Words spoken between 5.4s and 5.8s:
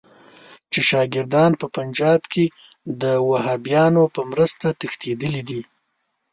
دي.